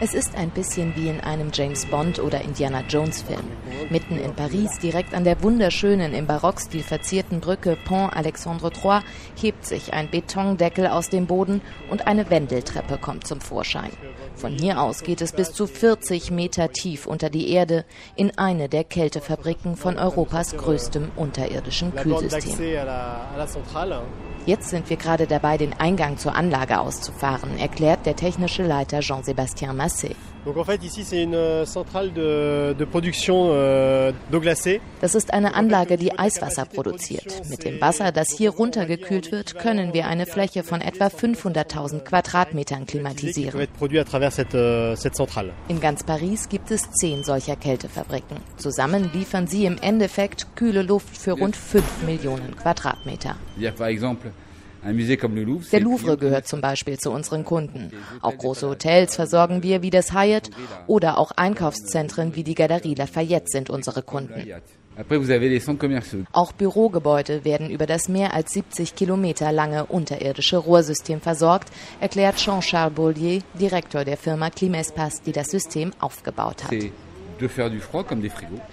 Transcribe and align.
Es 0.00 0.12
ist 0.12 0.34
ein 0.36 0.50
bisschen 0.50 0.96
wie 0.96 1.08
in 1.08 1.20
einem 1.20 1.50
James 1.52 1.86
Bond 1.86 2.18
oder 2.18 2.40
Indiana 2.40 2.82
Jones 2.88 3.22
Film. 3.22 3.44
Mitten 3.90 4.18
in 4.18 4.34
Paris, 4.34 4.78
direkt 4.80 5.14
an 5.14 5.22
der 5.22 5.40
wunderschönen 5.42 6.14
im 6.14 6.26
Barockstil 6.26 6.82
verzierten 6.82 7.40
Brücke 7.40 7.76
Pont 7.84 8.14
Alexandre 8.14 8.72
III, 8.72 9.00
hebt 9.40 9.64
sich 9.64 9.92
ein 9.92 10.10
Betondeckel 10.10 10.88
aus 10.88 11.10
dem 11.10 11.26
Boden 11.26 11.60
und 11.90 12.08
eine 12.08 12.28
Wendeltreppe 12.28 12.98
kommt 12.98 13.26
zum 13.26 13.40
Vorschein. 13.40 13.90
Von 14.34 14.52
hier 14.52 14.80
aus 14.80 15.04
geht 15.04 15.20
es 15.20 15.32
bis 15.32 15.52
zu 15.52 15.68
40 15.68 16.32
Meter 16.32 16.72
tief 16.72 17.06
unter 17.06 17.30
die 17.30 17.50
Erde 17.50 17.84
in 18.16 18.36
eine 18.36 18.68
der 18.68 18.82
Kältefabriken 18.82 19.76
von 19.76 19.98
Europas 19.98 20.56
größtem 20.56 21.12
unterirdischen 21.14 21.94
Kühlsystem. 21.94 22.58
Jetzt 24.46 24.68
sind 24.68 24.90
wir 24.90 24.98
gerade 24.98 25.26
dabei, 25.26 25.56
den 25.56 25.72
Eingang 25.72 26.18
zur 26.18 26.34
Anlage 26.34 26.78
auszufahren, 26.78 27.58
erklärt 27.58 28.04
der 28.04 28.14
technische 28.14 28.62
Leiter 28.62 29.00
Jean-Sébastien 29.00 29.72
Massé. 29.72 30.14
Euh, 30.46 31.64
euh, 33.56 34.12
das 35.00 35.14
ist 35.14 35.32
eine 35.32 35.54
Anlage, 35.54 35.96
die 35.96 36.18
Eiswasser 36.18 36.66
produziert. 36.66 37.48
Mit 37.48 37.64
dem 37.64 37.80
Wasser, 37.80 38.12
das 38.12 38.30
hier 38.30 38.50
runtergekühlt 38.50 39.32
wird, 39.32 39.58
können 39.58 39.94
wir 39.94 40.06
eine 40.06 40.26
Fläche 40.26 40.62
von 40.62 40.82
etwa 40.82 41.06
500.000 41.06 42.00
Quadratmetern 42.00 42.84
klimatisieren. 42.84 43.58
Euh, 43.58 43.66
In 45.68 45.80
ganz 45.80 46.02
Paris 46.04 46.48
gibt 46.50 46.70
es 46.70 46.90
zehn 46.90 47.24
solcher 47.24 47.56
Kältefabriken. 47.56 48.36
Zusammen 48.58 49.10
liefern 49.14 49.46
sie 49.46 49.64
im 49.64 49.78
Endeffekt 49.78 50.56
kühle 50.56 50.82
Luft 50.82 51.16
für 51.16 51.32
rund 51.32 51.56
5 51.56 52.02
Millionen 52.04 52.54
Quadratmeter. 52.56 53.36
Der 54.84 55.80
Louvre 55.80 56.16
gehört 56.16 56.46
zum 56.46 56.60
Beispiel 56.60 56.98
zu 56.98 57.10
unseren 57.10 57.44
Kunden. 57.44 57.90
Auch 58.20 58.36
große 58.36 58.68
Hotels 58.68 59.16
versorgen 59.16 59.62
wir 59.62 59.82
wie 59.82 59.90
das 59.90 60.12
Hyatt 60.12 60.50
oder 60.86 61.18
auch 61.18 61.32
Einkaufszentren 61.32 62.36
wie 62.36 62.44
die 62.44 62.54
Galerie 62.54 62.94
Lafayette 62.94 63.46
sind 63.48 63.70
unsere 63.70 64.02
Kunden. 64.02 64.44
Auch 66.32 66.52
Bürogebäude 66.52 67.44
werden 67.44 67.68
über 67.70 67.86
das 67.86 68.08
mehr 68.08 68.32
als 68.32 68.52
70 68.52 68.94
Kilometer 68.94 69.50
lange 69.50 69.86
unterirdische 69.86 70.58
Rohrsystem 70.58 71.20
versorgt, 71.20 71.70
erklärt 72.00 72.36
Jean-Charles 72.36 72.94
Bollier, 72.94 73.42
Direktor 73.58 74.04
der 74.04 74.16
Firma 74.16 74.50
Climespace, 74.50 75.22
die 75.22 75.32
das 75.32 75.48
System 75.48 75.92
aufgebaut 75.98 76.64
hat 76.64 76.74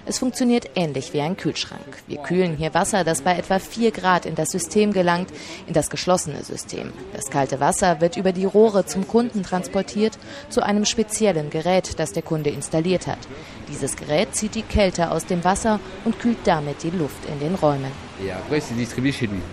Es 0.05 0.19
funktioniert 0.19 0.71
ähnlich 0.75 1.13
wie 1.13 1.21
ein 1.21 1.37
Kühlschrank. 1.37 1.81
Wir 2.07 2.17
kühlen 2.17 2.57
hier 2.57 2.73
Wasser, 2.73 3.03
das 3.03 3.21
bei 3.21 3.35
etwa 3.37 3.59
4 3.59 3.91
Grad 3.91 4.25
in 4.25 4.35
das 4.35 4.49
System 4.49 4.93
gelangt, 4.93 5.29
in 5.67 5.73
das 5.73 5.89
geschlossene 5.89 6.43
System. 6.43 6.93
Das 7.13 7.29
kalte 7.29 7.59
Wasser 7.59 8.01
wird 8.01 8.17
über 8.17 8.31
die 8.31 8.45
Rohre 8.45 8.85
zum 8.85 9.07
Kunden 9.07 9.43
transportiert, 9.43 10.17
zu 10.49 10.63
einem 10.63 10.85
speziellen 10.85 11.49
Gerät, 11.49 11.99
das 11.99 12.13
der 12.13 12.23
Kunde 12.23 12.49
installiert 12.49 13.07
hat. 13.07 13.19
Dieses 13.69 13.95
Gerät 13.95 14.35
zieht 14.35 14.55
die 14.55 14.63
Kälte 14.63 15.11
aus 15.11 15.25
dem 15.25 15.43
Wasser 15.43 15.79
und 16.05 16.19
kühlt 16.19 16.39
damit 16.45 16.83
die 16.83 16.89
Luft 16.89 17.25
in 17.25 17.39
den 17.39 17.55
Räumen. 17.55 17.91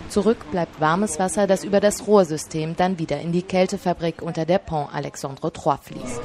Zurück 0.09 0.51
bleibt 0.51 0.81
warmes 0.81 1.19
Wasser, 1.19 1.47
das 1.47 1.64
über 1.64 1.81
das 1.81 2.06
Rohrsystem 2.06 2.77
dann 2.77 2.98
wieder 2.98 3.20
in 3.20 3.33
die 3.33 3.42
Kältefabrik 3.42 4.20
unter 4.20 4.45
der 4.45 4.59
Pont 4.59 4.92
Alexandre 4.92 5.51
III 5.55 5.77
fließt. 5.81 6.20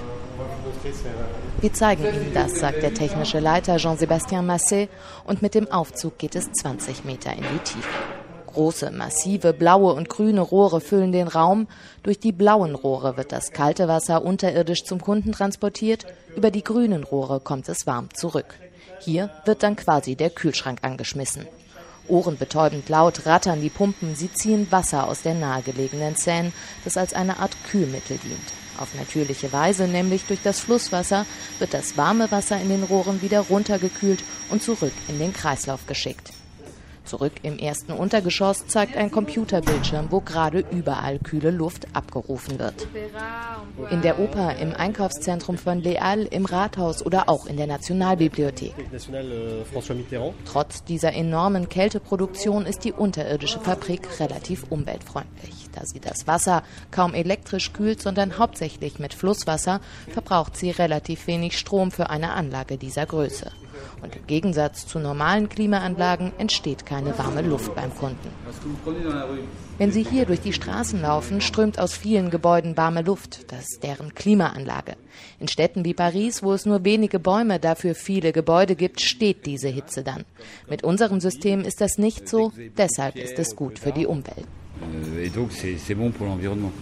Wir 1.62 1.74
zeigen 1.74 2.04
Ihnen 2.04 2.34
das, 2.34 2.60
sagt 2.60 2.84
der 2.84 2.94
technische 2.94 3.40
Leiter 3.40 3.78
Jean-Sébastien 3.78 4.46
Massé 4.46 4.90
und 5.26 5.42
mit 5.42 5.56
dem 5.56 5.72
Aufzug 5.72 6.18
geht 6.18 6.36
es 6.36 6.52
20 6.52 7.06
Meter 7.06 7.32
in 7.32 7.44
die 7.44 7.60
Tiefe. 7.60 7.88
Große, 8.48 8.92
massive, 8.92 9.54
blaue 9.54 9.94
und 9.94 10.10
grüne 10.10 10.42
Rohre 10.42 10.82
füllen 10.82 11.14
den 11.14 11.30
Raum. 11.30 11.68
Durch 12.04 12.20
die 12.20 12.34
blauen 12.34 12.76
Rohre 12.76 13.16
wird 13.16 13.32
das 13.32 13.52
kalte 13.52 13.88
Wasser 13.88 14.24
unterirdisch 14.24 14.84
zum 14.84 15.02
Kunden 15.02 15.32
transportiert. 15.32 16.06
Über 16.36 16.52
die 16.52 16.64
grünen 16.64 17.04
Rohre 17.04 17.40
kommt 17.40 17.70
es 17.70 17.88
warm 17.88 18.14
zurück. 18.14 18.56
Hier 19.00 19.30
wird 19.46 19.64
dann 19.64 19.78
quasi 19.78 20.16
der 20.16 20.30
Kühlschrank 20.30 20.80
angeschmissen. 20.82 21.48
Ohrenbetäubend 22.10 22.90
laut 22.90 23.26
rattern 23.26 23.62
die 23.62 23.70
Pumpen, 23.70 24.16
sie 24.16 24.32
ziehen 24.32 24.68
Wasser 24.70 25.08
aus 25.08 25.22
der 25.22 25.34
nahegelegenen 25.34 26.16
Seine, 26.16 26.52
das 26.84 26.98
als 26.98 27.14
eine 27.14 27.40
Art 27.40 27.56
Kühlmittel 27.72 28.18
dient. 28.18 28.63
Auf 28.80 28.94
natürliche 28.96 29.52
Weise, 29.54 29.88
nämlich 29.88 30.26
durch 30.26 30.42
das 30.44 30.60
Flusswasser, 30.60 31.26
wird 31.60 31.74
das 31.74 31.98
warme 31.98 32.32
Wasser 32.32 32.60
in 32.60 32.70
den 32.70 32.84
Rohren 32.84 33.22
wieder 33.22 33.42
runtergekühlt 33.42 34.24
und 34.50 34.64
zurück 34.64 34.94
in 35.08 35.20
den 35.20 35.34
Kreislauf 35.34 35.86
geschickt. 35.88 36.34
Zurück 37.14 37.34
im 37.44 37.60
ersten 37.60 37.92
Untergeschoss 37.92 38.66
zeigt 38.66 38.98
ein 38.98 39.12
Computerbildschirm, 39.12 40.08
wo 40.10 40.20
gerade 40.20 40.66
überall 40.72 41.20
kühle 41.20 41.52
Luft 41.52 41.86
abgerufen 41.94 42.58
wird. 42.58 42.88
In 43.92 44.02
der 44.02 44.18
Oper, 44.18 44.56
im 44.58 44.74
Einkaufszentrum 44.74 45.60
von 45.60 45.80
Leal, 45.80 46.24
im 46.24 46.46
Rathaus 46.46 47.06
oder 47.06 47.30
auch 47.30 47.46
in 47.46 47.56
der 47.56 47.68
Nationalbibliothek. 47.68 48.74
Trotz 50.46 50.84
dieser 50.86 51.14
enormen 51.14 51.70
Kälteproduktion 51.70 52.66
ist 52.66 52.84
die 52.84 52.94
unterirdische 52.94 53.60
Fabrik 53.60 54.20
relativ 54.20 54.66
umweltfreundlich. 54.72 55.70
Da 55.72 55.86
sie 55.86 56.00
das 56.00 56.26
Wasser 56.26 56.64
kaum 56.90 57.14
elektrisch 57.14 57.74
kühlt, 57.74 58.02
sondern 58.02 58.40
hauptsächlich 58.40 58.98
mit 58.98 59.14
Flusswasser, 59.14 59.82
verbraucht 60.10 60.58
sie 60.58 60.72
relativ 60.72 61.28
wenig 61.28 61.60
Strom 61.60 61.92
für 61.92 62.10
eine 62.10 62.32
Anlage 62.32 62.78
dieser 62.78 63.06
Größe. 63.06 63.52
Und 64.02 64.16
im 64.16 64.28
Gegensatz 64.28 64.88
zu 64.88 65.00
normalen 65.00 65.50
Klimaanlagen 65.50 66.32
entsteht 66.38 66.86
keine 66.86 67.18
warme 67.18 67.42
Luft 67.42 67.76
beim 67.76 67.96
Kunden. 67.96 68.30
Wenn 69.78 69.92
Sie 69.92 70.04
hier 70.04 70.26
durch 70.26 70.42
die 70.42 70.54
Straßen 70.54 71.02
laufen, 71.02 71.42
strömt 71.42 71.80
aus 71.80 71.94
vielen 71.94 72.30
Gebäuden 72.30 72.78
warme 72.78 73.02
Luft. 73.02 73.52
Das 73.52 73.62
ist 73.62 73.84
deren 73.84 74.14
Klimaanlage. 74.14 74.96
In 75.40 75.48
Städten 75.48 75.86
wie 75.86 75.94
Paris, 75.94 76.44
wo 76.44 76.54
es 76.54 76.66
nur 76.66 76.84
wenige 76.84 77.20
Bäume, 77.20 77.60
dafür 77.60 77.96
viele 77.96 78.32
Gebäude 78.32 78.76
gibt, 78.76 79.02
steht 79.02 79.46
diese 79.46 79.70
Hitze 79.70 80.04
dann. 80.04 80.26
Mit 80.70 80.84
unserem 80.84 81.20
System 81.20 81.62
ist 81.62 81.82
das 81.82 81.98
nicht 81.98 82.28
so, 82.30 82.52
deshalb 82.78 83.16
ist 83.16 83.40
es 83.40 83.56
gut 83.56 83.80
für 83.80 83.92
die 83.92 84.06
Umwelt. 84.06 84.48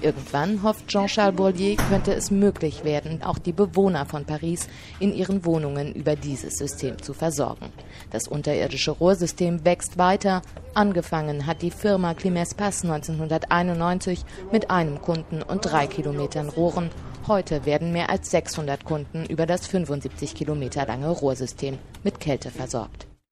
Irgendwann, 0.01 0.63
hofft 0.63 0.87
Jean-Charles 0.87 1.35
Bourdier, 1.35 1.77
könnte 1.77 2.13
es 2.13 2.31
möglich 2.31 2.83
werden, 2.83 3.21
auch 3.23 3.37
die 3.37 3.53
Bewohner 3.53 4.05
von 4.05 4.25
Paris 4.25 4.67
in 4.99 5.13
ihren 5.13 5.45
Wohnungen 5.45 5.93
über 5.93 6.15
dieses 6.15 6.57
System 6.57 7.01
zu 7.01 7.13
versorgen. 7.13 7.67
Das 8.11 8.27
unterirdische 8.27 8.91
Rohrsystem 8.91 9.63
wächst 9.65 9.97
weiter. 9.97 10.41
Angefangen 10.73 11.45
hat 11.45 11.61
die 11.61 11.71
Firma 11.71 12.13
Climes 12.13 12.53
Pass 12.53 12.83
1991 12.83 14.23
mit 14.51 14.69
einem 14.69 15.01
Kunden 15.01 15.41
und 15.41 15.61
drei 15.61 15.87
Kilometern 15.87 16.49
Rohren. 16.49 16.89
Heute 17.27 17.65
werden 17.65 17.93
mehr 17.93 18.09
als 18.09 18.31
600 18.31 18.83
Kunden 18.83 19.25
über 19.25 19.45
das 19.45 19.67
75 19.67 20.33
Kilometer 20.33 20.85
lange 20.85 21.09
Rohrsystem 21.09 21.77
mit 22.03 22.19
Kälte 22.19 22.49
versorgt. 22.49 23.10